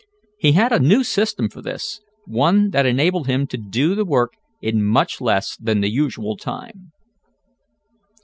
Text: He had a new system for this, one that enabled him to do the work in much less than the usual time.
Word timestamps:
He 0.39 0.53
had 0.53 0.71
a 0.71 0.79
new 0.79 1.03
system 1.03 1.47
for 1.47 1.61
this, 1.61 2.01
one 2.25 2.71
that 2.71 2.87
enabled 2.87 3.27
him 3.27 3.45
to 3.45 3.55
do 3.55 3.93
the 3.93 4.03
work 4.03 4.33
in 4.59 4.83
much 4.83 5.21
less 5.21 5.55
than 5.57 5.81
the 5.81 5.91
usual 5.91 6.35
time. 6.35 6.91